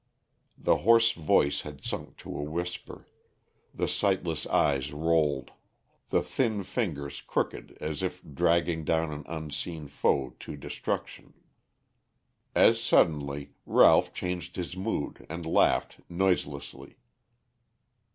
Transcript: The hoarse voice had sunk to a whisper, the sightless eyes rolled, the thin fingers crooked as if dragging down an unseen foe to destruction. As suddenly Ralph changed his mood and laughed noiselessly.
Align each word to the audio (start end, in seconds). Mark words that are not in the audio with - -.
The 0.57 0.77
hoarse 0.77 1.11
voice 1.11 1.61
had 1.61 1.85
sunk 1.85 2.17
to 2.17 2.35
a 2.35 2.41
whisper, 2.41 3.05
the 3.71 3.87
sightless 3.87 4.47
eyes 4.47 4.91
rolled, 4.91 5.51
the 6.09 6.23
thin 6.23 6.63
fingers 6.63 7.21
crooked 7.21 7.77
as 7.79 8.01
if 8.01 8.23
dragging 8.23 8.83
down 8.83 9.11
an 9.13 9.23
unseen 9.27 9.87
foe 9.87 10.33
to 10.39 10.57
destruction. 10.57 11.35
As 12.55 12.81
suddenly 12.81 13.53
Ralph 13.63 14.11
changed 14.11 14.55
his 14.55 14.75
mood 14.75 15.27
and 15.29 15.45
laughed 15.45 15.99
noiselessly. 16.09 16.97